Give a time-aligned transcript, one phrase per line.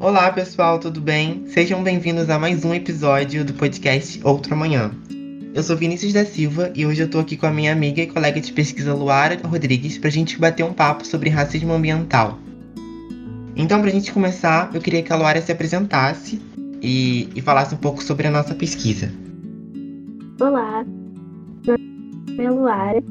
[0.00, 1.44] Olá, pessoal, tudo bem?
[1.48, 4.90] Sejam bem-vindos a mais um episódio do podcast Outro Amanhã.
[5.52, 8.06] Eu sou Vinícius da Silva e hoje eu tô aqui com a minha amiga e
[8.06, 12.38] colega de pesquisa Luara Rodrigues pra gente bater um papo sobre racismo ambiental.
[13.54, 16.40] Então, pra gente começar, eu queria que a Luara se apresentasse
[16.80, 19.12] e, e falasse um pouco sobre a nossa pesquisa.
[20.40, 20.82] Olá,
[21.66, 23.02] meu nome é Luara,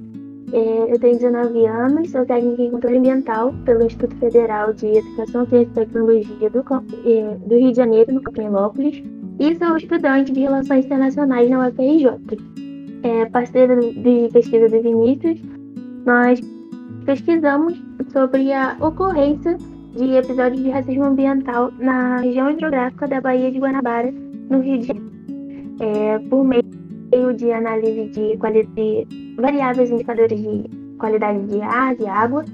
[0.53, 5.69] eu tenho 19 anos, sou técnica em controle ambiental pelo Instituto Federal de Educação, Ciência
[5.71, 9.03] e Tecnologia do, é, do Rio de Janeiro, no Campinápolis,
[9.39, 12.09] e sou estudante de Relações Internacionais na UFRJ.
[13.03, 15.39] É, parceira de pesquisa do Vinícius,
[16.05, 16.41] nós
[17.05, 17.81] pesquisamos
[18.11, 19.57] sobre a ocorrência
[19.95, 24.11] de episódios de racismo ambiental na região hidrográfica da Baía de Guanabara,
[24.49, 25.11] no Rio de Janeiro,
[25.79, 32.45] é, por meio de análise de, de variáveis indicadores de qualidade de ar, de água,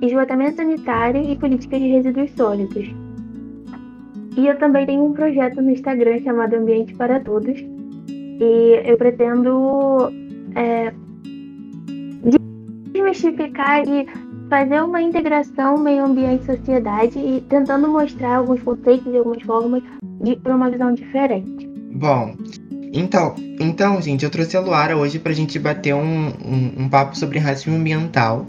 [0.00, 2.94] esgotamento sanitário e políticas de resíduos sólidos.
[4.36, 7.56] E eu também tenho um projeto no Instagram chamado Ambiente para Todos.
[8.08, 10.10] E eu pretendo
[10.56, 10.92] é,
[12.92, 14.06] desmistificar e
[14.48, 19.82] fazer uma integração meio ambiente sociedade e tentando mostrar alguns conceitos e algumas formas
[20.20, 21.68] de uma visão diferente.
[21.94, 22.34] Bom,
[22.94, 27.18] então, então, gente, eu trouxe a Luara hoje pra gente bater um, um, um papo
[27.18, 28.46] sobre racismo ambiental.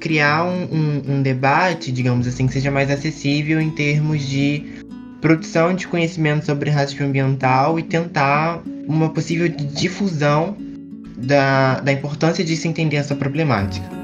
[0.00, 4.64] Criar um, um, debate, digamos assim, que seja mais acessível em termos de
[5.20, 10.56] produção de conhecimento sobre racismo ambiental e tentar uma possível difusão
[11.18, 13.99] da, da importância de se entender essa problemática.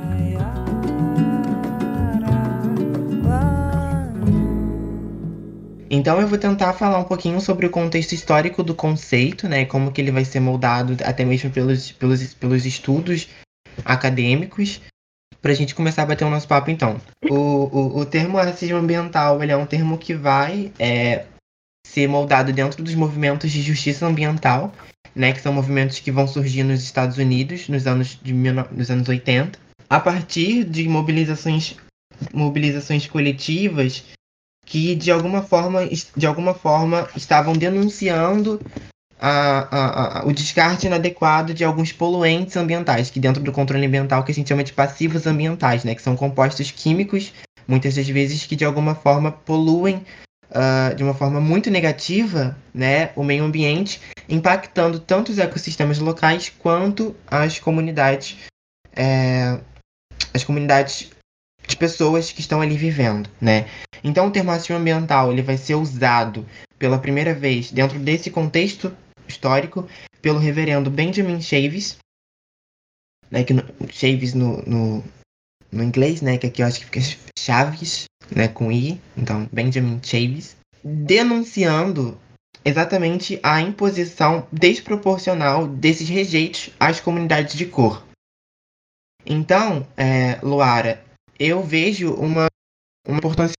[5.89, 9.93] Então eu vou tentar falar um pouquinho sobre o contexto histórico do conceito, né, como
[9.93, 13.28] que ele vai ser moldado até mesmo pelos, pelos, pelos estudos
[13.84, 14.81] acadêmicos,
[15.41, 17.01] para a gente começar a bater o nosso papo então.
[17.31, 21.25] O, o, o termo racismo ambiental ele é um termo que vai é,
[21.87, 24.73] ser moldado dentro dos movimentos de justiça ambiental,
[25.15, 29.09] né, que são movimentos que vão surgir nos Estados Unidos nos anos, de, nos anos
[29.09, 29.56] 80,
[29.89, 31.77] a partir de mobilizações,
[32.34, 34.03] mobilizações coletivas
[34.66, 38.60] que de alguma forma, de alguma forma estavam denunciando
[39.19, 39.31] a,
[39.71, 44.32] a, a, o descarte inadequado de alguns poluentes ambientais, que dentro do controle ambiental que
[44.32, 47.32] a gente chama de passivos ambientais, né, que são compostos químicos,
[47.66, 50.04] muitas das vezes que de alguma forma poluem
[50.50, 56.53] uh, de uma forma muito negativa né, o meio ambiente, impactando tanto os ecossistemas locais
[56.59, 58.37] quanto as comunidades,
[58.94, 59.59] é,
[60.34, 61.10] as comunidades
[61.66, 63.66] de pessoas que estão ali vivendo, né?
[64.03, 66.47] Então o termo racismo ambiental ele vai ser usado
[66.78, 68.94] pela primeira vez dentro desse contexto
[69.27, 69.88] histórico
[70.22, 71.99] pelo reverendo Benjamin Chaves,
[73.31, 75.04] né, que no, Chaves no, no,
[75.71, 77.00] no, inglês, né, que aqui eu acho que fica
[77.38, 78.04] Chaves,
[78.34, 82.19] né, com I, então Benjamin Chaves, denunciando
[82.65, 88.04] exatamente a imposição desproporcional desses rejeitos às comunidades de cor.
[89.25, 91.04] Então, é, Luara,
[91.38, 92.47] eu vejo uma,
[93.06, 93.54] uma importância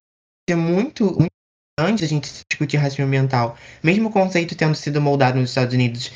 [0.56, 1.32] muito, muito
[1.80, 3.58] grande a gente discutir racismo ambiental.
[3.84, 6.12] Mesmo o conceito tendo sido moldado nos Estados Unidos,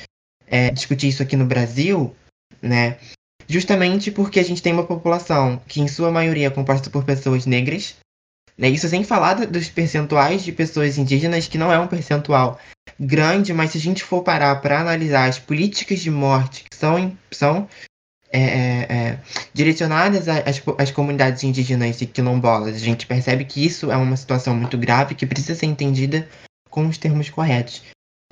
[0.47, 2.16] é, discutir isso aqui no Brasil,
[2.61, 2.97] né?
[3.47, 7.45] Justamente porque a gente tem uma população que, em sua maioria, é composta por pessoas
[7.45, 7.95] negras.
[8.57, 8.69] Né?
[8.69, 12.59] Isso sem falar dos percentuais de pessoas indígenas, que não é um percentual
[12.99, 17.17] grande, mas se a gente for parar para analisar as políticas de morte que são,
[17.31, 17.67] são
[18.31, 19.19] é, é, é,
[19.53, 22.75] direcionadas às, às comunidades indígenas e quilombolas.
[22.75, 26.28] A gente percebe que isso é uma situação muito grave que precisa ser entendida
[26.70, 27.84] com os termos corretos.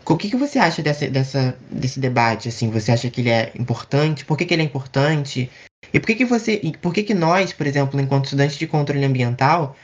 [0.06, 2.50] O que, que você acha dessa, dessa, desse debate?
[2.50, 4.26] Assim, você acha que ele é importante?
[4.26, 5.52] Por que, que ele é importante?
[5.94, 6.62] E por que, que você.
[6.82, 9.76] Por que, que nós, por exemplo, enquanto estudantes de controle ambiental,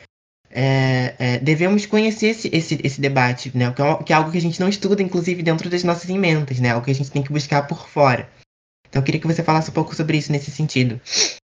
[0.49, 3.71] é, é, devemos conhecer esse, esse, esse debate, né?
[3.71, 6.59] Que é, que é algo que a gente não estuda, inclusive, dentro das nossas emendas,
[6.59, 6.71] né?
[6.71, 8.27] Algo que a gente tem que buscar por fora.
[8.95, 11.01] Então eu queria que você falasse um pouco sobre isso nesse sentido,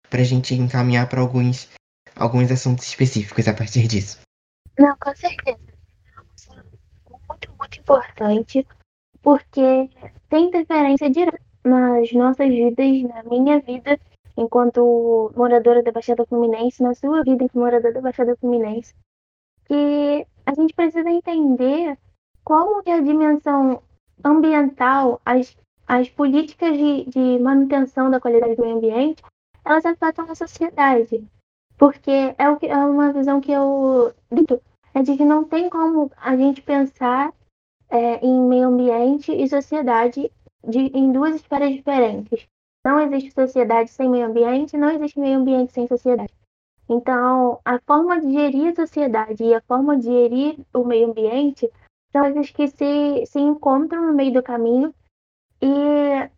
[0.08, 1.68] para a gente encaminhar para alguns,
[2.16, 4.20] alguns assuntos específicos a partir disso.
[4.78, 5.58] Não, com certeza.
[7.28, 8.68] Muito, muito importante,
[9.24, 9.90] porque
[10.30, 14.00] tem interferência direta nas nossas vidas, na minha vida,
[14.38, 18.94] enquanto moradora da Baixada Fluminense, na sua vida enquanto moradora da Baixada Fluminense,
[19.66, 21.98] que a gente precisa entender
[22.44, 23.82] como que a dimensão
[24.24, 25.58] ambiental, as
[25.90, 29.24] as políticas de, de manutenção da qualidade do meio ambiente,
[29.66, 31.28] elas afetam a sociedade.
[31.80, 34.62] Porque é, o que, é uma visão que eu dito,
[34.94, 37.34] é de que não tem como a gente pensar
[37.90, 40.32] é, em meio ambiente e sociedade
[40.64, 42.46] de, em duas esferas diferentes.
[42.86, 46.34] Não existe sociedade sem meio ambiente, não existe meio ambiente sem sociedade.
[46.88, 51.68] Então, a forma de gerir a sociedade e a forma de gerir o meio ambiente
[52.12, 54.94] são coisas que se, se encontram no meio do caminho
[55.62, 56.30] e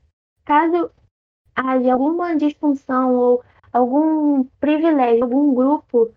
[0.46, 0.92] caso
[1.56, 6.12] haja alguma disfunção ou algum privilégio, algum grupo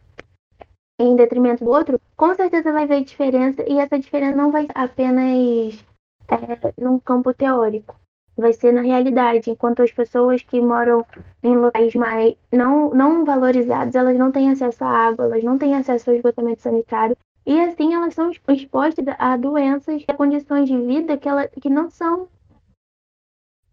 [0.99, 5.85] em detrimento do outro, com certeza vai haver diferença e essa diferença não vai apenas
[6.29, 7.97] é, num campo teórico.
[8.37, 11.07] Vai ser na realidade, enquanto as pessoas que moram
[11.43, 15.75] em locais mais não, não valorizados, elas não têm acesso à água, elas não têm
[15.75, 17.17] acesso ao esgotamento sanitário,
[17.47, 21.71] e assim elas são expostas a doenças e a condições de vida que, ela, que
[21.71, 22.29] não são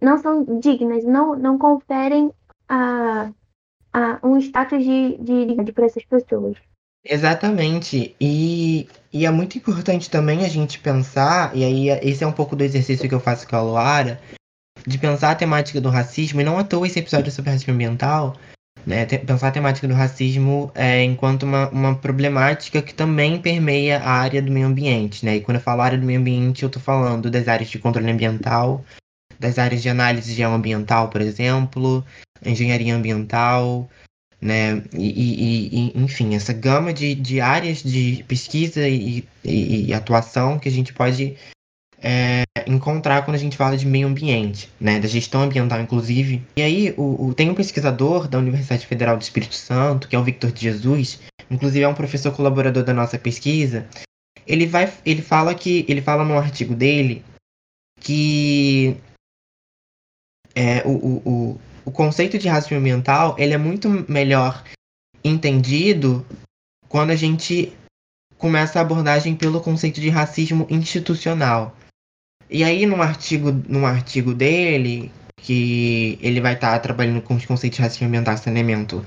[0.02, 2.32] não são dignas, não, não conferem
[2.68, 3.32] a,
[3.94, 6.58] a um status de, de, de para essas pessoas.
[7.04, 8.16] Exatamente.
[8.20, 12.56] E, e é muito importante também a gente pensar, e aí esse é um pouco
[12.56, 14.22] do exercício que eu faço com a Luara,
[14.86, 18.36] de pensar a temática do racismo, e não à toa esse episódio sobre racismo ambiental,
[18.86, 19.06] né?
[19.06, 24.42] Pensar a temática do racismo é, enquanto uma, uma problemática que também permeia a área
[24.42, 25.36] do meio ambiente, né?
[25.36, 28.10] E quando eu falo área do meio ambiente, eu estou falando das áreas de controle
[28.10, 28.84] ambiental,
[29.42, 32.06] das áreas de análise geoambiental, por exemplo,
[32.46, 33.90] engenharia ambiental,
[34.40, 34.84] né?
[34.94, 40.70] E, e, e, enfim, essa gama de, de áreas de pesquisa e, e, atuação que
[40.70, 41.36] a gente pode
[42.02, 46.44] é, encontrar quando a gente fala de meio ambiente, né, da gestão ambiental, inclusive.
[46.56, 50.20] E aí, o, o, tem um pesquisador da Universidade Federal do Espírito Santo, que é
[50.20, 53.88] o Victor de Jesus, inclusive é um professor colaborador da nossa pesquisa.
[54.48, 57.24] Ele vai, ele fala que, ele fala no artigo dele
[58.00, 58.98] que
[60.56, 64.64] é, o, o, o conceito de racismo ambiental ele é muito melhor
[65.24, 66.26] entendido
[66.88, 67.74] quando a gente
[68.38, 71.76] começa a abordagem pelo conceito de racismo institucional.
[72.50, 77.46] E aí, num artigo, num artigo dele, que ele vai estar tá trabalhando com os
[77.46, 79.06] conceitos de racismo ambiental, saneamento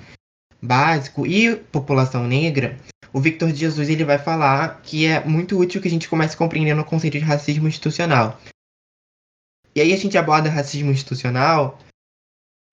[0.63, 2.77] básico e população negra,
[3.13, 6.81] o Victor Jesus ele vai falar que é muito útil que a gente comece compreendendo
[6.81, 8.41] o conceito de racismo institucional.
[9.75, 11.79] E aí a gente aborda racismo institucional,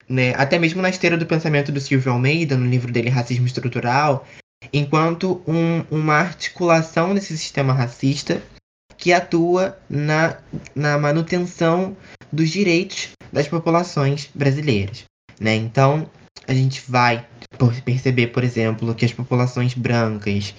[0.07, 4.27] né, até mesmo na esteira do pensamento do Silvio Almeida, no livro dele Racismo Estrutural,
[4.71, 8.42] enquanto um, uma articulação desse sistema racista
[8.98, 10.38] que atua na,
[10.75, 11.98] na manutenção
[12.31, 15.06] dos direitos das populações brasileiras.
[15.39, 15.56] Né?
[15.56, 16.07] Então,
[16.47, 17.27] a gente vai
[17.83, 20.54] perceber, por exemplo, que as populações brancas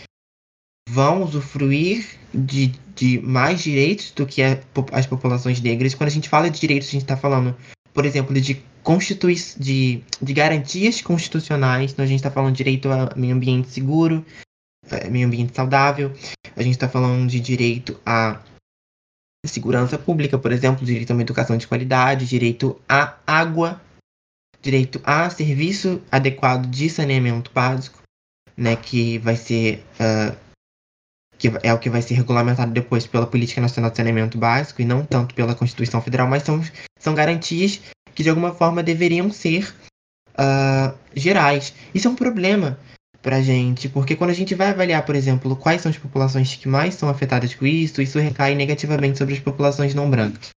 [0.89, 4.61] vão usufruir de, de mais direitos do que a,
[4.93, 5.95] as populações negras.
[5.95, 7.57] Quando a gente fala de direitos, a gente está falando,
[7.93, 11.93] por exemplo, de, constitui de, de garantias constitucionais.
[11.93, 14.25] Então, a gente está falando de direito a meio ambiente seguro,
[15.11, 16.13] meio ambiente saudável.
[16.57, 18.41] A gente está falando de direito à
[19.47, 23.81] segurança pública, por exemplo, direito a uma educação de qualidade, direito à água,
[24.61, 28.01] direito a serviço adequado de saneamento básico,
[28.57, 30.37] né, que vai ser uh,
[31.43, 34.85] que é o que vai ser regulamentado depois pela Política Nacional de Saneamento Básico e
[34.85, 36.63] não tanto pela Constituição Federal, mas são,
[36.97, 37.81] são garantias
[38.15, 39.75] que de alguma forma deveriam ser
[40.35, 41.75] uh, gerais.
[41.93, 42.79] Isso é um problema,
[43.21, 46.69] pra gente, porque quando a gente vai avaliar, por exemplo, quais são as populações que
[46.69, 50.51] mais são afetadas com isso, isso recai negativamente sobre as populações não brancas.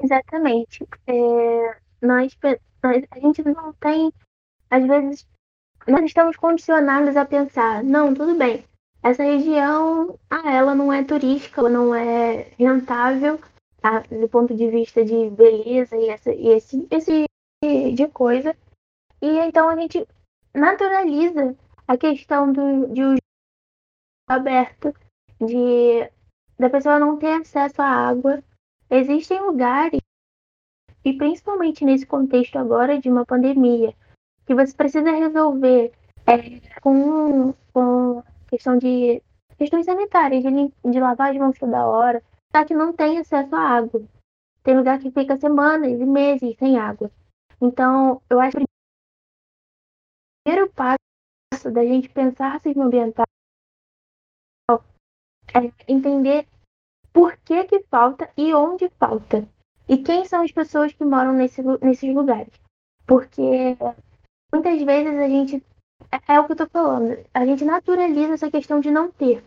[0.00, 0.86] Exatamente.
[1.08, 2.38] É, nós,
[2.84, 4.12] nós, a gente não tem,
[4.70, 5.26] às vezes,
[5.88, 8.64] nós estamos condicionados a pensar, não, tudo bem,
[9.02, 13.40] essa região, ah, ela não é turística, não é rentável,
[13.80, 14.00] tá?
[14.00, 17.24] do ponto de vista de beleza e, essa, e esse, esse
[17.94, 18.56] de coisa.
[19.20, 20.06] E então a gente
[20.54, 23.16] naturaliza a questão do, de o
[24.28, 24.94] aberto,
[25.40, 26.10] de
[26.58, 28.42] da pessoa não ter acesso à água.
[28.90, 30.00] Existem lugares,
[31.04, 33.94] e principalmente nesse contexto agora de uma pandemia,
[34.48, 35.92] que você precisa resolver
[36.26, 39.22] é, com, com questão de
[39.58, 43.60] questões sanitárias, de, de lavar as mãos toda hora, tá que não tem acesso à
[43.60, 44.02] água.
[44.62, 47.10] Tem lugar que fica semanas e meses sem água.
[47.60, 48.66] Então, eu acho que o
[50.46, 53.26] primeiro passo da gente pensar racismo ambiental
[55.54, 56.46] é entender
[57.12, 59.46] por que que falta e onde falta.
[59.86, 62.54] E quem são as pessoas que moram nesse, nesses lugares.
[63.06, 63.76] Porque
[64.52, 65.64] muitas vezes a gente.
[66.12, 67.24] É, é o que eu tô falando.
[67.34, 69.44] A gente naturaliza essa questão de não ter.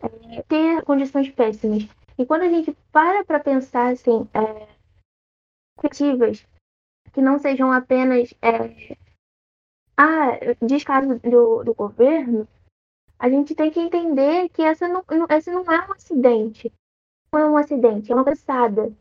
[0.00, 1.88] É, ter condições péssimas.
[2.18, 4.68] E quando a gente para para pensar assim, é,
[7.12, 8.96] que não sejam apenas é,
[9.96, 12.46] ah, descaso do, do governo,
[13.18, 16.72] a gente tem que entender que essa não, esse não é um acidente.
[17.32, 18.92] Não é um acidente, é uma cansada.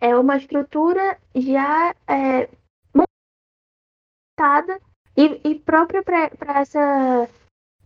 [0.00, 2.48] É uma estrutura já é,
[4.36, 4.80] adaptada
[5.16, 7.28] e, e própria para essa,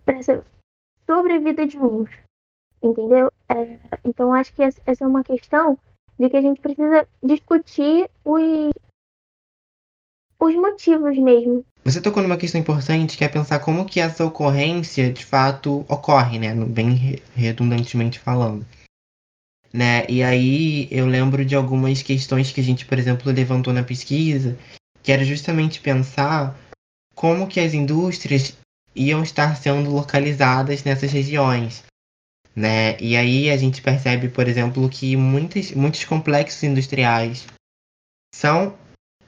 [0.06, 0.44] essa
[1.06, 2.10] sobrevida de uns.
[2.82, 3.30] Entendeu?
[3.48, 5.78] É, então, acho que essa é uma questão
[6.18, 8.72] de que a gente precisa discutir os,
[10.40, 11.64] os motivos mesmo.
[11.84, 16.38] Você tocou numa questão importante que é pensar como que essa ocorrência de fato ocorre,
[16.38, 16.54] né?
[16.54, 18.66] Bem redundantemente falando.
[19.72, 20.06] Né?
[20.08, 24.58] E aí eu lembro de algumas questões que a gente, por exemplo, levantou na pesquisa,
[25.08, 26.54] que era justamente pensar
[27.14, 28.54] como que as indústrias
[28.94, 31.82] iam estar sendo localizadas nessas regiões.
[32.54, 32.94] Né?
[33.00, 37.46] E aí a gente percebe, por exemplo, que muitos, muitos complexos industriais
[38.34, 38.76] são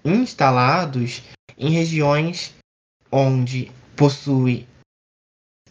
[0.05, 1.23] instalados
[1.57, 2.53] em regiões
[3.11, 4.69] onde possui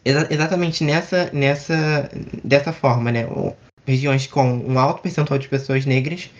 [0.03, 2.09] exa exatamente nessa, nessa
[2.43, 3.25] dessa forma, né?
[3.85, 6.31] Regiões com um alto percentual de pessoas negras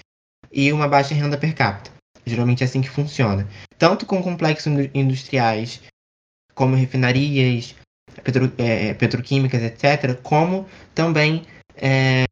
[0.51, 1.98] e uma baixa renda per capita.
[2.25, 3.47] Geralmente é assim que funciona.
[3.77, 5.81] Tanto com complexos industriais
[6.53, 7.75] como refinarias,
[8.23, 11.45] petro, é, petroquímicas, etc., como também
[11.75, 12.25] é,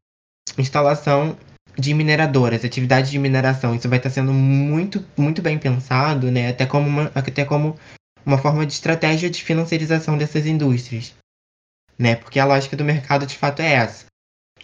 [0.58, 1.36] instalação
[1.78, 3.74] de mineradoras, atividade de mineração.
[3.74, 6.48] Isso vai estar sendo muito, muito bem pensado, né?
[6.48, 7.78] até, como uma, até como
[8.26, 11.14] uma forma de estratégia de financiarização dessas indústrias.
[11.98, 12.16] Né?
[12.16, 14.06] Porque a lógica do mercado de fato é essa.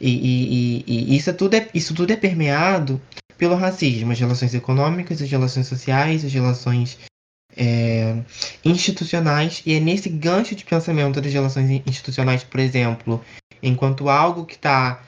[0.00, 3.00] E, e, e, e isso, tudo é, isso tudo é permeado
[3.36, 6.98] pelo racismo, as relações econômicas, as relações sociais, as relações
[7.56, 8.22] é,
[8.64, 13.24] institucionais, e é nesse gancho de pensamento das relações institucionais, por exemplo,
[13.62, 15.02] enquanto algo que está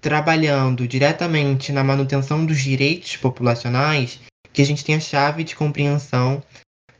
[0.00, 4.20] trabalhando diretamente na manutenção dos direitos populacionais,
[4.52, 6.42] que a gente tem a chave de compreensão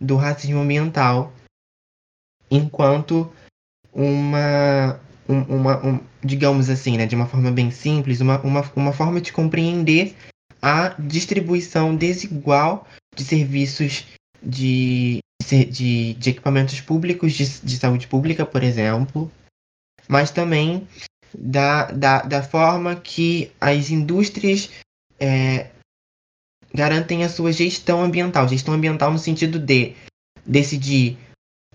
[0.00, 1.32] do racismo ambiental
[2.50, 3.32] enquanto
[3.92, 9.20] uma, uma um, digamos assim, né, de uma forma bem simples, uma, uma, uma forma
[9.20, 10.14] de compreender
[10.66, 14.04] a distribuição desigual de serviços
[14.42, 19.30] de, de, de equipamentos públicos de, de saúde pública, por exemplo,
[20.08, 20.88] mas também
[21.32, 24.68] da, da, da forma que as indústrias
[25.20, 25.70] é,
[26.74, 28.48] garantem a sua gestão ambiental.
[28.48, 29.94] Gestão ambiental no sentido de
[30.44, 31.16] decidir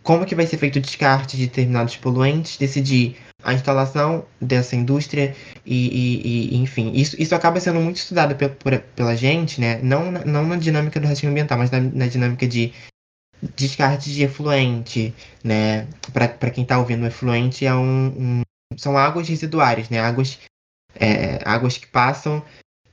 [0.03, 5.36] como que vai ser feito o descarte de determinados poluentes, decidir a instalação dessa indústria
[5.65, 9.79] e, e, e enfim, isso, isso acaba sendo muito estudado pe por, pela gente, né?
[9.81, 12.74] Não, não na dinâmica do racismo ambiental, mas na, na dinâmica de
[13.55, 15.88] descarte de efluente, né?
[16.13, 18.41] Para quem está ouvindo, o efluente é um, um,
[18.77, 20.00] são águas residuárias, né?
[20.00, 20.39] Águas,
[20.95, 22.43] é, águas que passam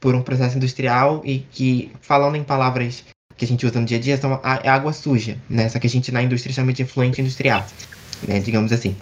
[0.01, 3.05] por um processo industrial e que, falando em palavras
[3.37, 5.69] que a gente usa no dia a dia, são a, é água suja, né?
[5.69, 7.65] Só que a gente na indústria chama de efluente industrial,
[8.27, 8.41] né?
[8.41, 8.97] Digamos assim.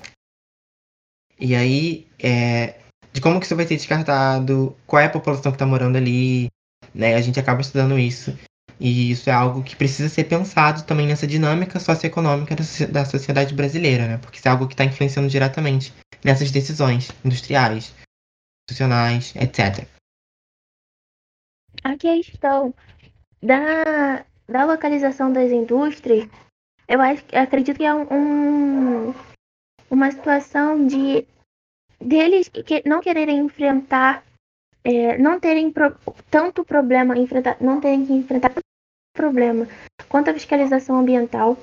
[1.38, 2.78] E aí, é,
[3.12, 6.48] de como que isso vai ser descartado, qual é a população que está morando ali,
[6.94, 7.14] né?
[7.14, 8.36] A gente acaba estudando isso.
[8.78, 12.54] E isso é algo que precisa ser pensado também nessa dinâmica socioeconômica
[12.90, 14.18] da sociedade brasileira, né?
[14.18, 17.94] Porque isso é algo que está influenciando diretamente nessas decisões industriais,
[18.68, 19.86] institucionais, etc.
[21.82, 22.74] A questão
[23.42, 26.28] da, da localização das indústrias,
[26.88, 29.14] eu acho, acredito que é um,
[29.90, 31.26] uma situação de
[32.00, 34.24] deles que não quererem enfrentar,
[34.84, 35.96] é, não terem pro,
[36.30, 38.52] tanto problema, enfrentar, não terem que enfrentar
[39.14, 39.66] problema
[40.08, 41.56] quanto a fiscalização ambiental,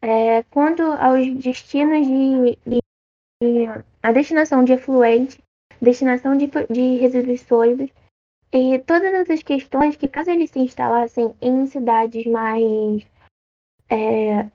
[0.00, 2.80] é, quanto aos destinos de, de,
[3.42, 3.66] de,
[4.02, 5.38] a destinação de efluente,
[5.80, 7.90] destinação de, de resíduos sólidos
[8.52, 13.04] e todas essas questões que caso eles se instalassem em cidades mais
[13.90, 14.48] é,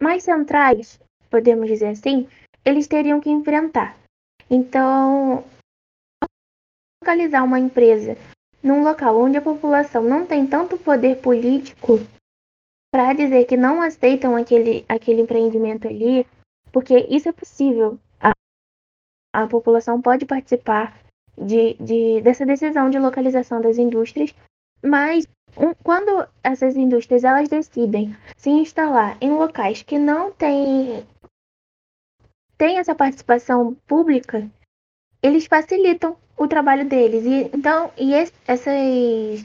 [0.00, 1.00] mais centrais,
[1.30, 2.28] podemos dizer assim,
[2.64, 3.96] eles teriam que enfrentar.
[4.50, 5.44] Então,
[7.02, 8.16] localizar uma empresa
[8.62, 11.98] num local onde a população não tem tanto poder político
[12.90, 16.26] para dizer que não aceitam aquele, aquele empreendimento ali,
[16.72, 17.98] porque isso é possível.
[18.20, 18.32] A,
[19.34, 20.98] a população pode participar
[21.36, 24.34] de, de, dessa decisão de localização das indústrias,
[24.82, 25.26] mas
[25.58, 31.04] um, quando essas indústrias elas decidem se instalar em locais que não têm
[32.56, 34.48] tem essa participação pública,
[35.22, 37.24] eles facilitam o trabalho deles.
[37.24, 39.44] E então, e esse, essas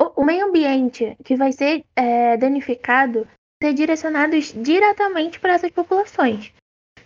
[0.00, 3.28] o, o, meio ambiente que vai ser é, danificado
[3.62, 6.52] ser direcionados diretamente para essas populações.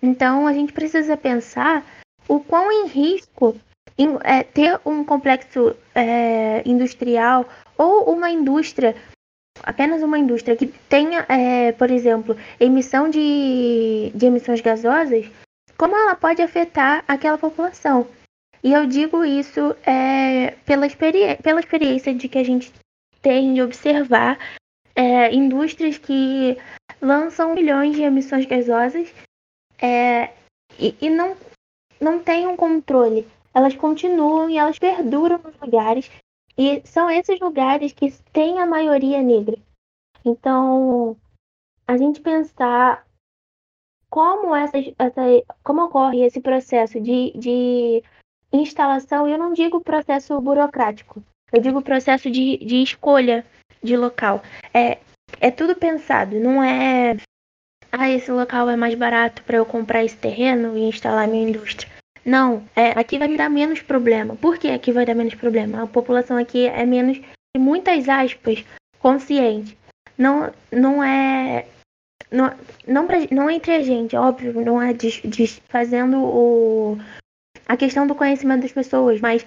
[0.02, 1.84] Então, a gente precisa pensar
[2.28, 3.56] o quão em risco
[3.98, 8.94] em, é, ter um complexo é, industrial ou uma indústria
[9.66, 15.26] apenas uma indústria que tenha, é, por exemplo, emissão de, de emissões gasosas,
[15.76, 18.06] como ela pode afetar aquela população?
[18.62, 22.72] E eu digo isso é, pela, experi pela experiência de que a gente
[23.20, 24.38] tem de observar
[24.94, 26.56] é, indústrias que
[27.00, 29.12] lançam milhões de emissões gasosas
[29.78, 30.30] é,
[30.78, 31.36] e, e não,
[32.00, 33.26] não têm um controle.
[33.54, 36.10] Elas continuam e elas perduram nos lugares.
[36.58, 39.58] E são esses lugares que têm a maioria negra.
[40.24, 41.16] Então,
[41.86, 43.06] a gente pensar
[44.10, 45.22] como, essa, essa,
[45.62, 48.02] como ocorre esse processo de, de
[48.52, 51.22] instalação, eu não digo processo burocrático,
[51.52, 53.44] eu digo processo de, de escolha
[53.82, 54.42] de local.
[54.72, 54.98] É,
[55.40, 57.16] é tudo pensado, não é.
[57.92, 61.95] Ah, esse local é mais barato para eu comprar esse terreno e instalar minha indústria.
[62.26, 64.34] Não, é, aqui vai me dar menos problema.
[64.34, 65.84] Por que aqui vai dar menos problema?
[65.84, 67.20] A população aqui é menos,
[67.56, 68.64] em muitas aspas,
[68.98, 69.78] consciente.
[70.18, 71.66] Não, não é.
[72.28, 72.52] Não,
[72.84, 76.98] não, pra, não entre a gente, óbvio, não é des, des, fazendo o,
[77.68, 79.46] a questão do conhecimento das pessoas, mas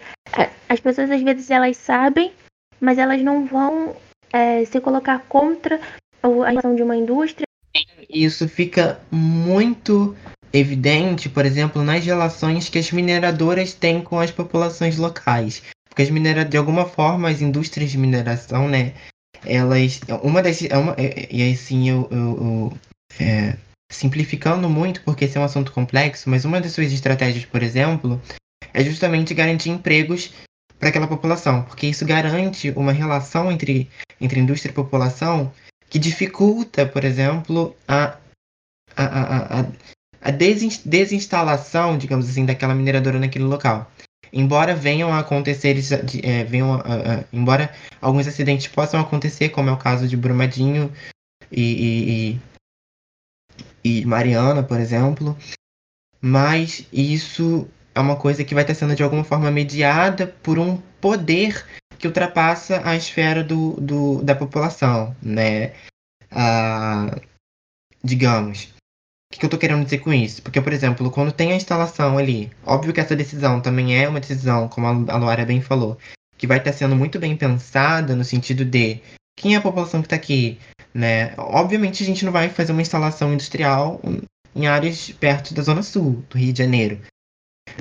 [0.69, 2.31] as pessoas às vezes elas sabem,
[2.79, 3.97] mas elas não vão
[4.31, 5.81] é, se colocar contra
[6.23, 7.45] a ação de uma indústria.
[8.09, 10.15] Isso fica muito
[10.53, 15.61] evidente, por exemplo, nas relações que as mineradoras têm com as populações locais.
[15.87, 18.93] Porque as minera de alguma forma, as indústrias de mineração, né?
[19.45, 20.01] Elas.
[20.23, 20.61] Uma das.
[20.63, 22.07] É uma, é, e assim, eu.
[22.11, 22.77] eu, eu
[23.19, 23.57] é,
[23.91, 28.21] simplificando muito, porque esse é um assunto complexo, mas uma das suas estratégias, por exemplo,
[28.71, 30.31] é justamente garantir empregos
[30.79, 33.89] para aquela população, porque isso garante uma relação entre,
[34.21, 35.51] entre indústria e população
[35.89, 38.17] que dificulta, por exemplo, a,
[38.95, 39.65] a, a,
[40.21, 43.89] a desinstalação, digamos assim, daquela mineradora naquele local.
[44.31, 45.75] Embora venham a acontecer,
[46.23, 50.91] é, venham a, a, embora alguns acidentes possam acontecer, como é o caso de Brumadinho
[51.51, 52.37] e,
[53.83, 55.35] e, e Mariana, por exemplo,
[56.21, 60.77] mas isso é uma coisa que vai estar sendo de alguma forma mediada por um
[61.01, 61.65] poder
[61.97, 65.73] que ultrapassa a esfera do, do da população, né?
[66.31, 67.19] Ah,
[68.03, 68.73] digamos.
[69.31, 70.41] O que eu estou querendo dizer com isso?
[70.41, 74.19] Porque, por exemplo, quando tem a instalação ali, óbvio que essa decisão também é uma
[74.19, 75.97] decisão, como a Luara bem falou,
[76.35, 78.99] que vai estar sendo muito bem pensada no sentido de
[79.37, 80.57] quem é a população que está aqui,
[80.93, 81.33] né?
[81.37, 84.01] Obviamente a gente não vai fazer uma instalação industrial
[84.55, 86.99] em áreas perto da zona sul do Rio de Janeiro.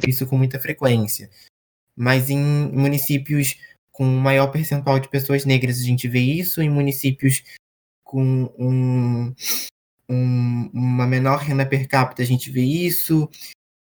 [0.07, 1.31] Isso com muita frequência.
[1.97, 3.57] Mas em municípios
[3.91, 7.43] com maior percentual de pessoas negras a gente vê isso, em municípios
[8.05, 9.35] com um,
[10.09, 13.29] um, uma menor renda per capita, a gente vê isso,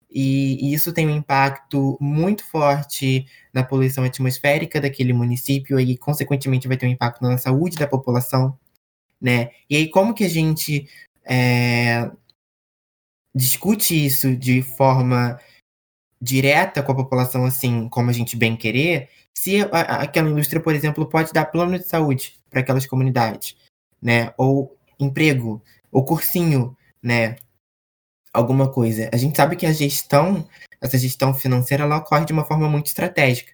[0.09, 6.67] e, e, isso tem um impacto muito forte na poluição atmosférica daquele município, e consequentemente
[6.67, 8.57] vai ter um impacto na saúde da população,
[9.21, 9.51] né?
[9.69, 10.89] E aí como que a gente
[11.25, 12.09] é,
[13.35, 15.39] discute isso de forma
[16.21, 20.73] direta com a população, assim, como a gente bem querer, se a, aquela indústria, por
[20.73, 23.55] exemplo, pode dar plano de saúde para aquelas comunidades,
[24.01, 24.33] né?
[24.37, 25.61] Ou emprego,
[25.97, 27.37] o cursinho, né?
[28.31, 29.09] Alguma coisa.
[29.11, 30.47] A gente sabe que a gestão,
[30.79, 33.51] essa gestão financeira, ela ocorre de uma forma muito estratégica,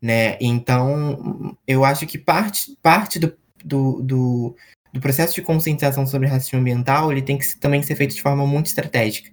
[0.00, 0.38] né?
[0.40, 4.56] Então, eu acho que parte, parte do, do, do,
[4.90, 8.46] do processo de conscientização sobre racismo ambiental, ele tem que também ser feito de forma
[8.46, 9.30] muito estratégica,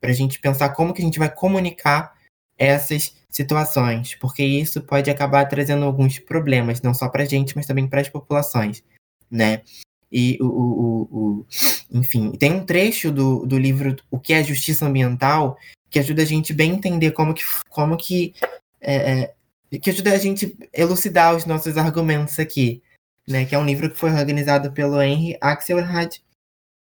[0.00, 2.12] para a gente pensar como que a gente vai comunicar
[2.58, 7.66] essas situações, porque isso pode acabar trazendo alguns problemas, não só para a gente, mas
[7.66, 8.82] também para as populações,
[9.30, 9.62] né?
[10.10, 11.46] E o, o, o,
[11.90, 15.58] enfim, tem um trecho do, do livro O que é Justiça Ambiental
[15.96, 18.34] que ajuda a gente bem entender como que, como que,
[18.80, 19.22] é,
[19.70, 22.82] é, que ajuda a gente elucidar os nossos argumentos aqui,
[23.26, 23.44] né?
[23.44, 26.16] Que é um livro que foi organizado pelo Henry Axelrad,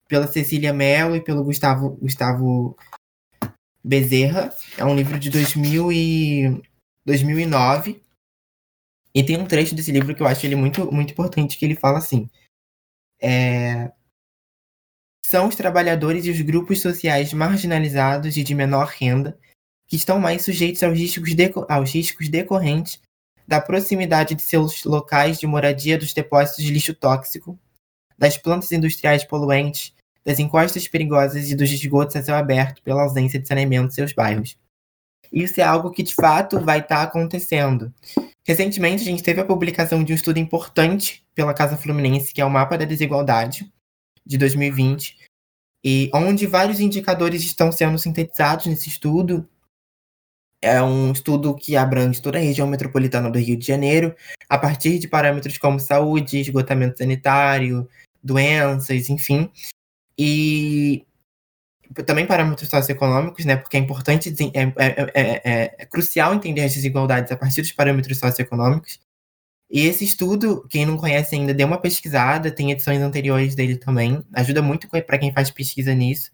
[0.08, 2.76] pela Cecília Mello e pelo Gustavo, Gustavo
[3.82, 4.52] Bezerra.
[4.76, 6.62] É um livro de 2000 e
[7.04, 8.02] 2009.
[9.14, 11.76] E tem um trecho desse livro que eu acho ele muito, muito importante, que ele
[11.76, 12.28] fala assim
[13.20, 13.92] é,
[15.24, 19.38] são os trabalhadores e os grupos sociais marginalizados e de menor renda
[19.86, 21.30] que estão mais sujeitos aos riscos,
[21.68, 23.00] aos riscos decorrentes
[23.46, 27.58] da proximidade de seus locais de moradia dos depósitos de lixo tóxico,
[28.16, 33.38] das plantas industriais poluentes, das encostas perigosas e dos esgotos a céu aberto pela ausência
[33.38, 34.56] de saneamento em seus bairros.
[35.34, 37.92] Isso é algo que de fato vai estar tá acontecendo.
[38.46, 42.44] Recentemente, a gente teve a publicação de um estudo importante pela Casa Fluminense, que é
[42.44, 43.68] o Mapa da Desigualdade,
[44.24, 45.18] de 2020,
[45.82, 49.48] e onde vários indicadores estão sendo sintetizados nesse estudo.
[50.62, 54.14] É um estudo que abrange toda a região metropolitana do Rio de Janeiro,
[54.48, 57.88] a partir de parâmetros como saúde, esgotamento sanitário,
[58.22, 59.50] doenças, enfim.
[60.16, 61.04] E
[62.06, 67.30] também parâmetros socioeconômicos, né, porque é importante, é, é, é, é, crucial entender as desigualdades
[67.32, 68.98] a partir dos parâmetros socioeconômicos,
[69.70, 74.22] E esse estudo, quem não conhece ainda, dê uma pesquisada, tem edições anteriores dele também.
[74.32, 76.30] Ajuda muito para quem faz pesquisa nisso.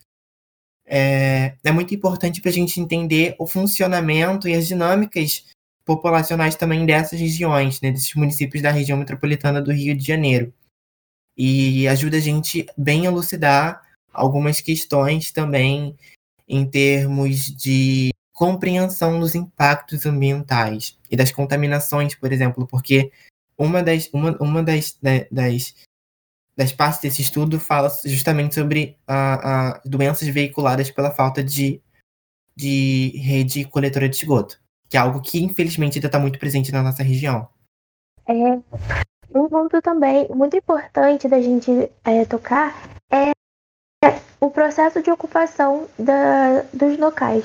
[0.87, 5.47] É, é muito importante para a gente entender o funcionamento e as dinâmicas
[5.85, 10.53] populacionais também dessas regiões, né, desses municípios da região metropolitana do Rio de Janeiro.
[11.37, 13.81] E ajuda a gente bem a elucidar
[14.13, 15.97] algumas questões também
[16.49, 23.13] em termos de compreensão dos impactos ambientais e das contaminações, por exemplo, porque
[23.57, 24.99] uma das, uma, uma das,
[25.31, 25.75] das,
[26.57, 31.81] das partes desse estudo fala justamente sobre a, a doenças veiculadas pela falta de,
[32.57, 36.83] de rede coletora de esgoto, que é algo que infelizmente ainda está muito presente na
[36.83, 37.49] nossa região.
[38.27, 38.33] É,
[39.35, 41.71] um ponto também muito importante da gente
[42.05, 42.75] é, tocar
[43.11, 43.33] é
[44.41, 47.45] o processo de ocupação da, dos locais.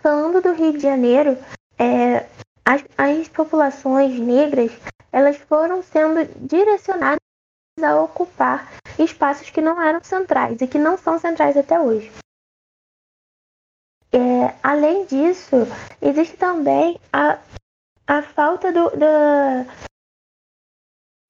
[0.00, 1.36] Falando do Rio de Janeiro,
[1.76, 2.26] é,
[2.64, 4.70] as, as populações negras
[5.10, 7.18] elas foram sendo direcionadas
[7.82, 12.10] a ocupar espaços que não eram centrais e que não são centrais até hoje.
[14.12, 15.56] É, além disso,
[16.00, 17.38] existe também a,
[18.06, 19.66] a falta do, do,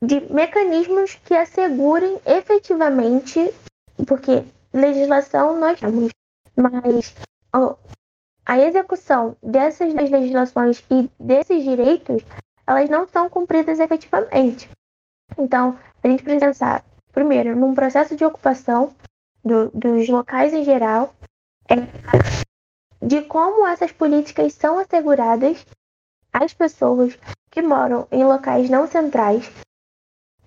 [0.02, 3.52] de mecanismos que assegurem efetivamente,
[4.06, 6.11] porque legislação nós temos,
[6.57, 7.14] mas
[8.44, 12.22] a execução dessas legislações e desses direitos,
[12.66, 14.68] elas não são cumpridas efetivamente.
[15.37, 18.94] Então, a gente precisa pensar, primeiro, num processo de ocupação
[19.44, 21.14] do, dos locais em geral,
[21.68, 21.76] é,
[23.04, 25.64] de como essas políticas são asseguradas
[26.33, 27.18] às pessoas
[27.50, 29.50] que moram em locais não centrais,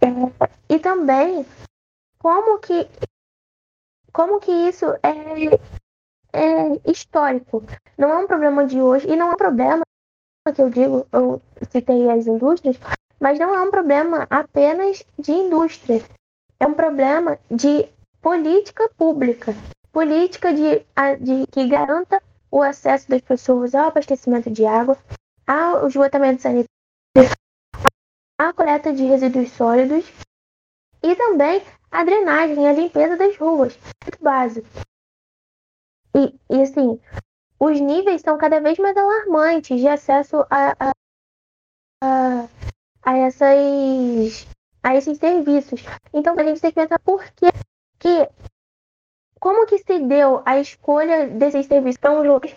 [0.02, 0.08] é,
[0.70, 1.46] e também
[2.18, 2.88] como que,
[4.12, 5.60] como que isso é
[6.34, 7.64] é histórico.
[7.98, 9.82] Não é um problema de hoje e não é um problema
[10.56, 12.80] que eu digo, eu citei as indústrias,
[13.20, 16.02] mas não é um problema apenas de indústria.
[16.60, 17.88] É um problema de
[18.22, 19.54] política pública,
[19.92, 20.80] política de,
[21.20, 24.98] de que garanta o acesso das pessoas ao abastecimento de água,
[25.46, 26.70] ao esgotamento sanitário,
[28.38, 30.06] à coleta de resíduos sólidos
[31.04, 31.62] e também
[31.92, 34.68] a drenagem a limpeza das ruas, muito básico.
[36.16, 37.00] E, e assim,
[37.60, 40.92] os níveis são cada vez mais alarmantes de acesso a, a,
[42.04, 42.48] a,
[43.04, 44.48] a, essas,
[44.82, 45.82] a esses serviços.
[46.14, 47.48] Então a gente tem que pensar por que,
[48.00, 48.30] que
[49.40, 52.56] como que se deu a escolha desses serviços para um locais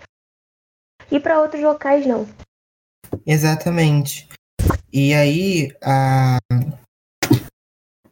[1.10, 2.26] e para outros locais não.
[3.26, 4.28] Exatamente.
[4.92, 6.38] E aí, a...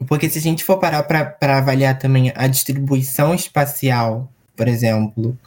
[0.04, 5.38] porque se a gente for parar para avaliar também a distribuição espacial por exemplo,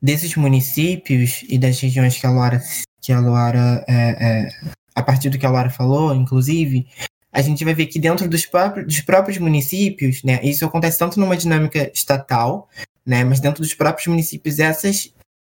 [0.00, 2.62] desses municípios e das regiões que a Laura,
[3.00, 4.48] que a Laura é, é,
[4.94, 6.86] a partir do que a Laura falou, inclusive,
[7.32, 11.20] a gente vai ver que dentro dos próprios, dos próprios municípios, né, isso acontece tanto
[11.20, 12.68] numa dinâmica estatal,
[13.04, 15.12] né, mas dentro dos próprios municípios, essas,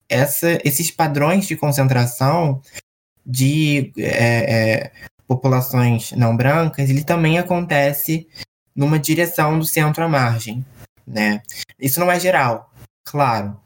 [0.08, 2.62] essa, esses padrões de concentração
[3.26, 4.92] de é, é,
[5.28, 8.28] populações não brancas, ele também acontece
[8.76, 10.66] numa direção do centro à margem,
[11.08, 11.42] né?
[11.80, 12.72] Isso não é geral,
[13.04, 13.60] claro,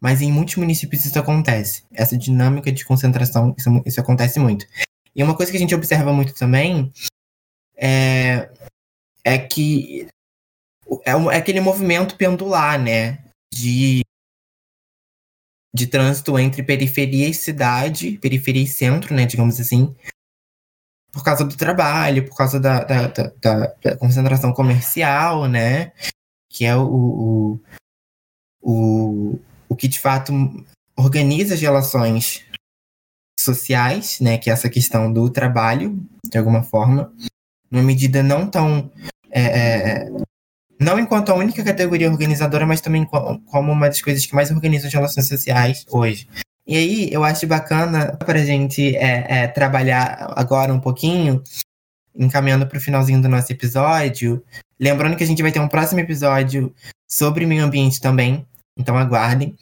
[0.00, 1.84] mas em muitos municípios isso acontece.
[1.92, 4.66] Essa dinâmica de concentração, isso, isso acontece muito.
[5.14, 6.92] E uma coisa que a gente observa muito também
[7.76, 8.50] é,
[9.24, 10.08] é que
[11.04, 13.24] é, é aquele movimento pendular, né?
[13.52, 14.02] De,
[15.74, 19.24] de trânsito entre periferia e cidade, periferia e centro, né?
[19.24, 19.94] Digamos assim,
[21.16, 25.92] por causa do trabalho, por causa da, da, da, da concentração comercial, né?
[26.50, 27.60] que é o, o,
[28.60, 30.32] o, o que de fato
[30.94, 32.44] organiza as relações
[33.40, 37.10] sociais, né, que é essa questão do trabalho, de alguma forma,
[37.70, 38.90] numa medida não tão.
[39.30, 40.10] É, é,
[40.78, 44.86] não enquanto a única categoria organizadora, mas também como uma das coisas que mais organiza
[44.86, 46.28] as relações sociais hoje.
[46.66, 51.42] E aí, eu acho bacana para a gente é, é, trabalhar agora um pouquinho,
[52.14, 54.42] encaminhando para o finalzinho do nosso episódio,
[54.78, 56.74] Lembrando que a gente vai ter um próximo episódio
[57.08, 58.46] sobre meio ambiente também,
[58.78, 59.56] então aguardem.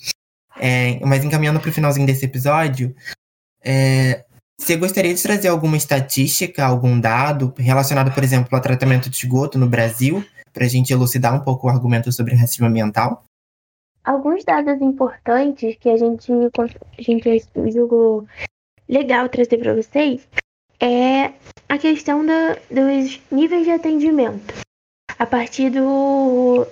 [0.59, 2.95] É, mas encaminhando para o finalzinho desse episódio,
[3.63, 4.25] é,
[4.59, 9.59] você gostaria de trazer alguma estatística, algum dado relacionado, por exemplo, ao tratamento de esgoto
[9.59, 13.25] no Brasil, para a gente elucidar um pouco o argumento sobre racismo ambiental?
[14.05, 18.27] Alguns dados importantes que a gente, a gente julgou
[18.87, 20.29] legal trazer para vocês
[20.79, 21.33] é
[21.69, 24.53] a questão da, dos níveis de atendimento
[25.19, 26.67] a partir do,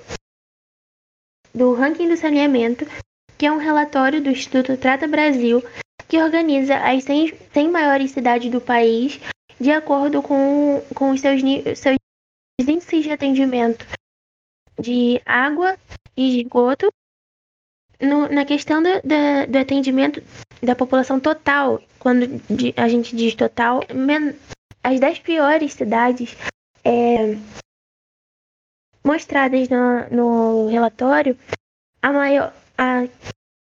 [1.54, 2.84] do ranking do saneamento,
[3.38, 5.62] que é um relatório do Instituto Trata Brasil,
[6.08, 9.18] que organiza as 100, 100 maiores cidades do país
[9.58, 11.40] de acordo com, com os seus,
[11.78, 11.96] seus
[12.60, 13.86] índices de atendimento
[14.78, 15.78] de água
[16.14, 16.88] e esgoto.
[18.02, 20.20] No, na questão do, do, do, atendimento
[20.60, 22.24] da população total, quando
[22.76, 23.84] a gente diz total,
[24.82, 26.36] as 10 piores cidades
[26.84, 27.36] é,
[29.04, 31.38] mostradas no, no relatório,
[32.02, 33.06] a maior, a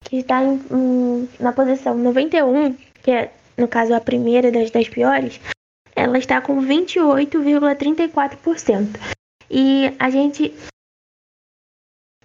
[0.04, 2.74] que está em, em, na posição 91,
[3.04, 5.40] que é, no caso, a primeira das 10 piores,
[5.96, 8.88] ela está com 28,34%.
[9.50, 10.54] E a gente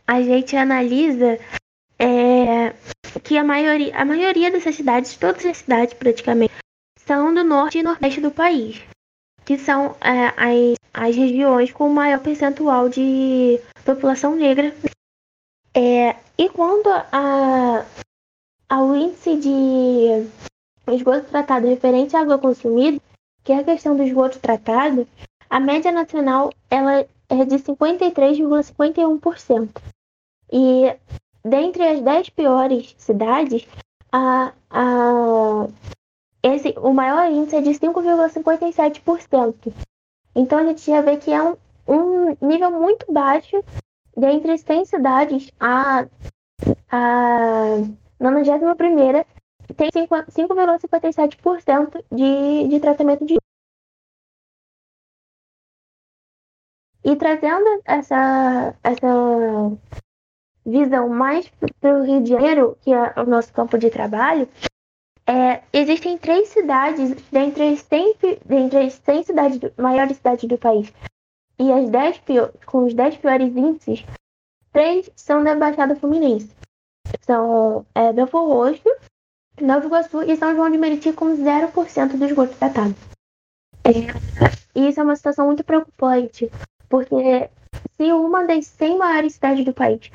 [0.06, 1.38] a gente analisa
[1.98, 2.74] é,
[3.22, 6.54] que a maioria, a maioria dessas cidades, todas as cidades praticamente,
[7.06, 8.82] são do norte e nordeste do país,
[9.44, 14.74] que são é, as, as regiões com maior percentual de população negra.
[15.74, 17.84] É, e quando a,
[18.68, 20.26] ao índice de
[20.92, 23.00] esgoto tratado referente à água consumida,
[23.44, 25.06] que é a questão do esgoto tratado,
[25.48, 29.70] a média nacional ela é de 53,51%.
[30.52, 30.96] E
[31.46, 33.64] dentre as 10 piores cidades,
[34.12, 35.68] a, a,
[36.42, 39.72] esse, o maior índice é de 5,57%.
[40.34, 41.56] Então a gente já vê que é um,
[41.86, 43.62] um nível muito baixo
[44.16, 45.52] dentre as 100 cidades.
[45.60, 46.06] A,
[46.90, 47.76] a
[48.18, 48.74] 91
[49.76, 53.36] tem 5,57% de, de tratamento de.
[57.04, 59.06] E trazendo essa, essa
[60.66, 61.50] visão mais
[61.80, 64.48] para o Rio de Janeiro, que é o nosso campo de trabalho,
[65.26, 70.92] é, existem três cidades dentre as 100, dentre as 100 cidades, maiores cidades do país.
[71.58, 74.04] E as 10 pior, com os 10 piores índices,
[74.72, 76.54] três são da Baixada Fluminense.
[77.22, 78.88] São é, Belfor Roxo,
[79.60, 82.94] Nova Iguaçu e São João de Meriti com 0% do esgoto tratado.
[83.84, 86.50] É, isso é uma situação muito preocupante,
[86.88, 87.48] porque
[87.96, 90.10] se uma das 100 maiores cidades do país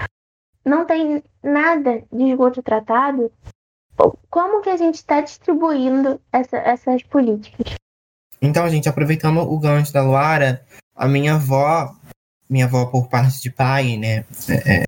[0.63, 3.31] não tem nada de esgoto tratado,
[4.29, 7.75] como que a gente está distribuindo essa, essas políticas?
[8.41, 11.93] Então, gente, aproveitando o gancho da Luara, a minha avó,
[12.49, 14.25] minha avó por parte de pai, né?
[14.49, 14.83] É, é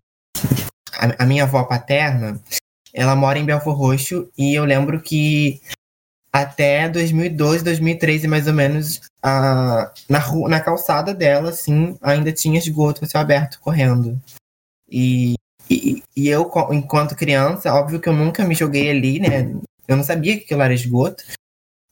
[0.94, 2.40] a, a, minha avó paterna,
[2.94, 5.62] ela mora em Belfor Roxo e eu lembro que
[6.32, 13.06] até 2012, 2013, mais ou menos, a, na, na calçada dela, assim, ainda tinha esgoto
[13.14, 14.20] a aberto correndo.
[14.90, 15.36] E
[15.69, 19.54] e, e eu, enquanto criança, óbvio que eu nunca me joguei ali, né?
[19.88, 21.23] Eu não sabia que aquilo era esgoto.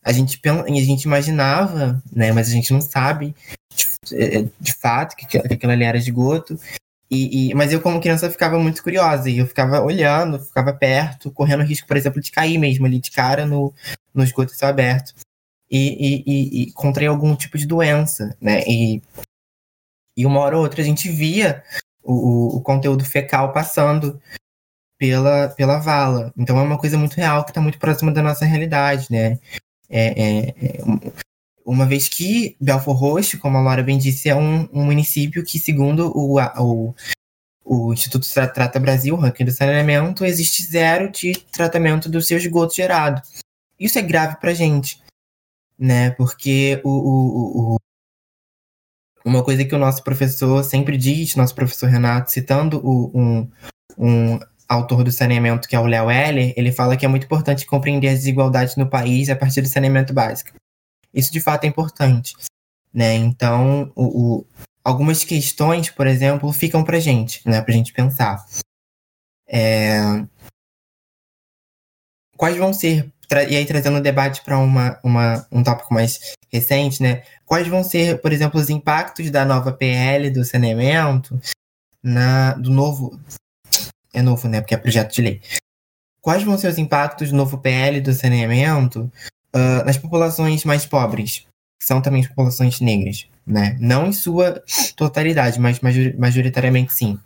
[0.03, 2.31] A gente, a gente imaginava, né?
[2.31, 3.36] Mas a gente não sabe
[3.73, 6.60] de, é, de fato que, que aquilo ali era esgoto.
[7.10, 9.29] E, e, mas eu, como criança, ficava muito curiosa.
[9.29, 13.12] E eu ficava olhando, ficava perto, correndo risco, por exemplo, de cair mesmo ali de
[13.12, 13.73] cara no,
[14.13, 15.13] no esgoto céu aberto.
[15.69, 18.62] E, e, e, contrair algum tipo de doença, né?
[18.67, 19.01] E,
[20.17, 21.63] e uma hora ou outra a gente via
[22.03, 24.19] o, o conteúdo fecal passando
[24.97, 26.31] pela, pela vala.
[26.37, 29.39] Então é uma coisa muito real que está muito próxima da nossa realidade, né?
[29.89, 30.81] É, é, é,
[31.65, 35.59] uma vez que Belfor Roxo, como a Laura bem disse, é um, um município que,
[35.59, 36.95] segundo o, o,
[37.63, 42.75] o Instituto Trata Brasil, o ranking do saneamento, existe zero de tratamento do seu esgoto
[42.75, 43.21] gerado.
[43.79, 45.01] Isso é grave para gente,
[45.77, 46.11] né?
[46.11, 47.77] Porque o, o, o,
[49.25, 53.51] uma coisa que o nosso professor sempre diz, nosso professor Renato, citando o, um,
[53.97, 57.65] um autor do saneamento, que é o Léo Heller, ele fala que é muito importante
[57.65, 60.51] compreender as desigualdades no país a partir do saneamento básico.
[61.13, 62.34] Isso de fato é importante.
[62.93, 63.15] Né?
[63.15, 64.03] Então, o,
[64.39, 64.47] o,
[64.84, 67.62] algumas questões, por exemplo, ficam para gente, né?
[67.62, 68.45] para gente pensar.
[69.47, 69.99] É...
[72.38, 73.12] Quais vão ser
[73.50, 77.24] e aí trazendo o debate para uma, uma, um tópico mais recente, né?
[77.46, 81.39] Quais vão ser, por exemplo, os impactos da nova PL do saneamento,
[82.04, 83.20] na, do novo.
[84.13, 84.60] É novo, né?
[84.60, 85.41] Porque é projeto de lei.
[86.22, 89.12] Quais vão ser os impactos do novo PL do saneamento
[89.56, 91.46] uh, nas populações mais pobres,
[91.80, 93.78] que são também as populações negras, né?
[93.80, 94.62] Não em sua
[94.96, 97.17] totalidade, mas majoritariamente sim.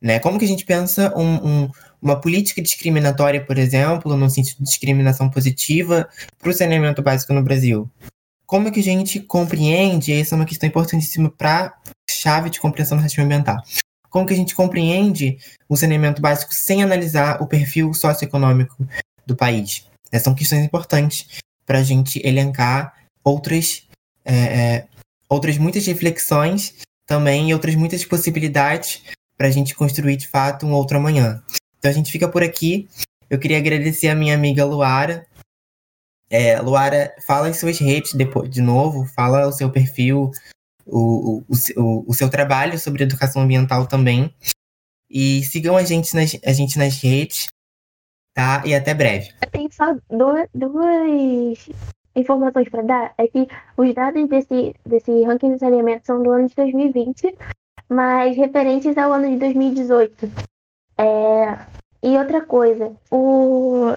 [0.00, 0.18] Né?
[0.18, 1.70] Como que a gente pensa um, um
[2.02, 6.08] uma política discriminatória, por exemplo, no sentido de discriminação positiva
[6.38, 7.90] para o saneamento básico no Brasil?
[8.46, 11.74] Como é que a gente compreende, essa é uma questão importantíssima para
[12.08, 13.62] chave de compreensão do racismo ambiental,
[14.08, 18.88] como que a gente compreende o saneamento básico sem analisar o perfil socioeconômico
[19.24, 19.84] do país?
[20.10, 23.84] Essas são questões importantes para a gente elencar outras,
[24.24, 24.86] é, é,
[25.28, 26.74] outras muitas reflexões
[27.06, 29.02] também e outras muitas possibilidades
[29.40, 31.42] para a gente construir de fato um outro amanhã.
[31.78, 32.86] Então a gente fica por aqui.
[33.30, 35.26] Eu queria agradecer a minha amiga Luara
[36.28, 40.30] É, Luara, fala em suas redes depois, de novo, fala o seu perfil,
[40.84, 41.44] o, o,
[41.78, 44.30] o, o seu trabalho sobre educação ambiental também.
[45.08, 47.46] E sigam a gente nas, a gente nas redes,
[48.34, 48.62] tá?
[48.66, 49.32] E até breve.
[49.50, 51.70] Tem só duas, duas
[52.14, 53.14] informações para dar.
[53.16, 57.34] É que os dados desse, desse ranking de saneamento são do ano de 2020,
[57.90, 60.30] mas referentes ao ano de 2018.
[60.96, 61.58] É,
[62.02, 63.96] e outra coisa, o,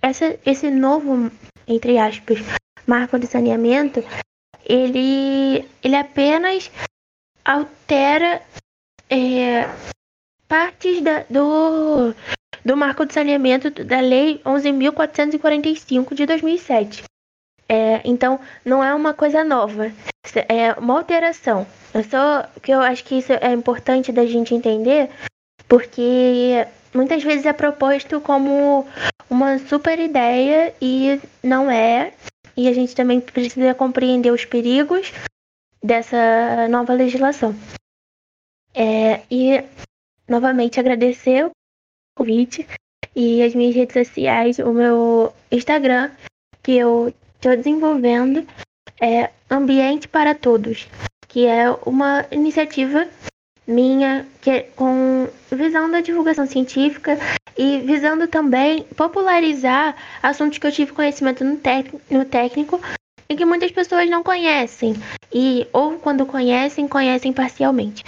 [0.00, 1.30] essa, esse novo,
[1.68, 2.38] entre aspas,
[2.86, 4.02] marco de saneamento,
[4.64, 6.70] ele, ele apenas
[7.44, 8.40] altera
[9.10, 9.68] é,
[10.48, 12.14] partes da, do,
[12.64, 17.04] do marco de saneamento da Lei 11.445 de 2007.
[17.68, 19.90] É, então, não é uma coisa nova,
[20.48, 21.66] é uma alteração.
[21.92, 25.10] Eu só que eu acho que isso é importante da gente entender,
[25.68, 28.86] porque muitas vezes é proposto como
[29.30, 32.12] uma super ideia e não é.
[32.56, 35.12] E a gente também precisa compreender os perigos
[35.82, 37.54] dessa nova legislação.
[38.72, 39.64] É, e
[40.28, 41.50] novamente agradecer o
[42.16, 42.66] convite
[43.14, 46.10] e as minhas redes sociais, o meu Instagram,
[46.62, 47.12] que eu
[47.44, 48.46] estou desenvolvendo,
[48.98, 50.88] é Ambiente para Todos,
[51.28, 53.06] que é uma iniciativa
[53.66, 57.18] minha que é com visão da divulgação científica
[57.56, 61.58] e visando também popularizar assuntos que eu tive conhecimento no,
[62.10, 62.80] no técnico
[63.28, 64.94] e que muitas pessoas não conhecem
[65.32, 68.04] e ou quando conhecem conhecem parcialmente.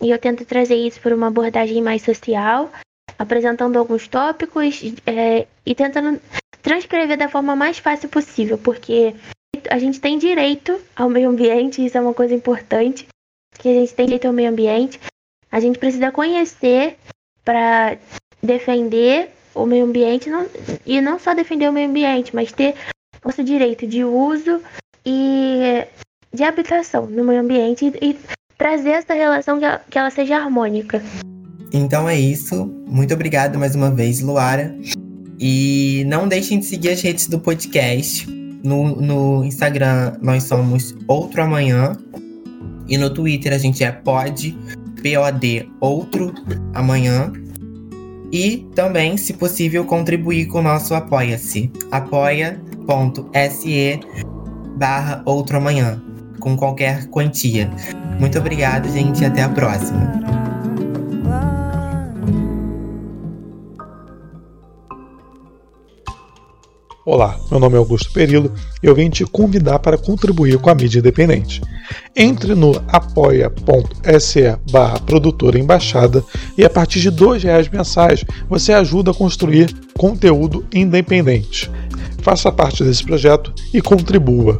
[0.00, 2.70] E eu tento trazer isso por uma abordagem mais social,
[3.18, 6.20] apresentando alguns tópicos é, e tentando
[6.62, 9.14] transcrever da forma mais fácil possível, porque
[9.70, 13.06] a gente tem direito ao meio ambiente, isso é uma coisa importante,
[13.58, 15.00] que a gente tem direito ao meio ambiente.
[15.50, 16.96] A gente precisa conhecer
[17.44, 17.96] para
[18.42, 20.46] defender o meio ambiente não,
[20.86, 22.74] e não só defender o meio ambiente, mas ter
[23.24, 24.62] nosso direito de uso
[25.04, 25.84] e
[26.32, 28.18] de habitação no meio ambiente e, e
[28.56, 31.02] trazer essa relação que ela, que ela seja harmônica.
[31.72, 32.66] Então é isso.
[32.86, 34.74] Muito obrigado mais uma vez, Luara.
[35.38, 38.28] E não deixem de seguir as redes do podcast.
[38.64, 41.96] No, no Instagram nós somos Outro Amanhã.
[42.88, 44.56] E no Twitter a gente é pod,
[45.02, 46.34] P-O-D, Outro
[46.74, 47.32] Amanhã.
[48.32, 51.70] E também, se possível, contribuir com o nosso Apoia-se.
[51.90, 54.00] apoia.se
[54.76, 56.02] barra Outro Amanhã.
[56.40, 57.70] Com qualquer quantia.
[58.18, 60.47] Muito obrigado, gente, e até a próxima.
[67.10, 70.74] Olá, meu nome é Augusto Perillo e eu vim te convidar para contribuir com a
[70.74, 71.62] mídia independente.
[72.14, 76.22] Entre no apoia.se barra produtora embaixada
[76.54, 81.70] e a partir de R$ reais mensais você ajuda a construir conteúdo independente.
[82.20, 84.58] Faça parte desse projeto e contribua.